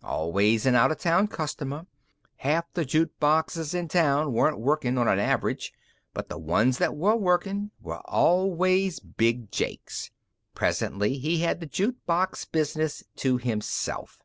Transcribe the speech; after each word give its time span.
Always 0.00 0.64
a 0.64 0.76
out 0.76 0.92
of 0.92 0.98
town 0.98 1.26
customer. 1.26 1.84
Half 2.36 2.72
the 2.74 2.84
juke 2.84 3.18
boxes 3.18 3.74
in 3.74 3.88
town 3.88 4.32
weren't 4.32 4.60
workin', 4.60 4.96
on 4.96 5.08
an 5.08 5.18
average. 5.18 5.72
But 6.14 6.28
the 6.28 6.38
ones 6.38 6.78
that 6.78 6.94
were 6.94 7.16
workin' 7.16 7.72
were 7.80 7.98
always 8.08 9.00
Big 9.00 9.50
Jake's. 9.50 10.12
Presently 10.54 11.18
he 11.18 11.38
had 11.38 11.58
the 11.58 11.66
juke 11.66 11.96
box 12.06 12.44
business 12.44 13.02
to 13.16 13.38
himself." 13.38 14.22